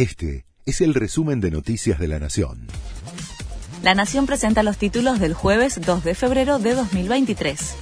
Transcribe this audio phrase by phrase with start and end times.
[0.00, 2.68] Este es el resumen de Noticias de la Nación.
[3.82, 7.74] La Nación presenta los títulos del jueves 2 de febrero de 2023.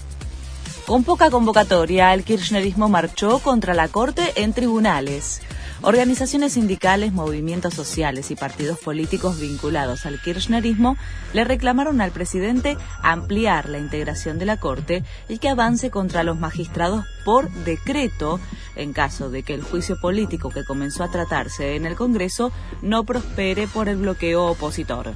[0.84, 5.42] Con poca convocatoria, el kirchnerismo marchó contra la Corte en tribunales.
[5.80, 10.96] Organizaciones sindicales, movimientos sociales y partidos políticos vinculados al kirchnerismo
[11.34, 16.36] le reclamaron al presidente ampliar la integración de la Corte y que avance contra los
[16.36, 18.40] magistrados por decreto
[18.78, 23.04] en caso de que el juicio político que comenzó a tratarse en el Congreso no
[23.04, 25.12] prospere por el bloqueo opositor.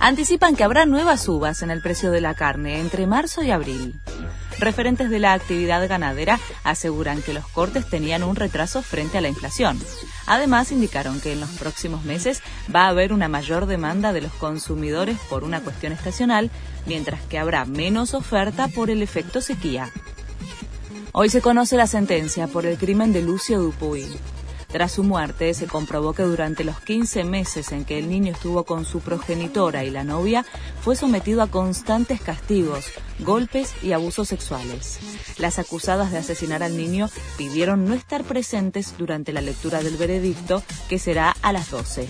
[0.00, 4.00] Anticipan que habrá nuevas subas en el precio de la carne entre marzo y abril.
[4.58, 9.28] Referentes de la actividad ganadera aseguran que los cortes tenían un retraso frente a la
[9.28, 9.80] inflación.
[10.26, 12.42] Además, indicaron que en los próximos meses
[12.74, 16.50] va a haber una mayor demanda de los consumidores por una cuestión estacional,
[16.86, 19.90] mientras que habrá menos oferta por el efecto sequía.
[21.12, 24.06] Hoy se conoce la sentencia por el crimen de Lucio Dupuy.
[24.74, 28.64] Tras su muerte, se comprobó que durante los 15 meses en que el niño estuvo
[28.64, 30.44] con su progenitora y la novia,
[30.80, 32.86] fue sometido a constantes castigos,
[33.20, 34.98] golpes y abusos sexuales.
[35.38, 37.08] Las acusadas de asesinar al niño
[37.38, 42.08] pidieron no estar presentes durante la lectura del veredicto, que será a las 12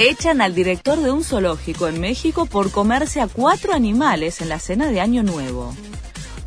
[0.00, 4.60] echan al director de un zoológico en México por comerse a cuatro animales en la
[4.60, 5.74] cena de Año Nuevo.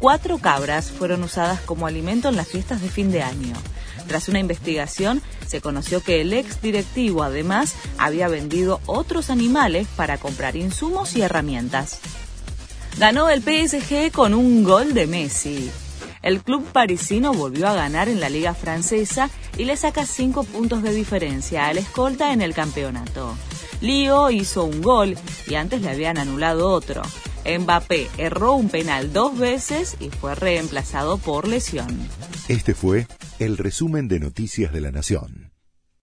[0.02, 3.53] Cuatro cabras fueron usadas como alimento en las fiestas de fin de año.
[4.07, 10.17] Tras una investigación, se conoció que el ex directivo además había vendido otros animales para
[10.17, 11.99] comprar insumos y herramientas.
[12.97, 15.69] Ganó el PSG con un gol de Messi.
[16.23, 20.81] El club parisino volvió a ganar en la liga francesa y le saca cinco puntos
[20.81, 23.35] de diferencia al escolta en el campeonato.
[23.81, 27.03] Lío hizo un gol y antes le habían anulado otro.
[27.45, 31.97] Mbappé erró un penal dos veces y fue reemplazado por lesión.
[32.47, 33.08] Este fue
[33.39, 35.50] el resumen de Noticias de la Nación.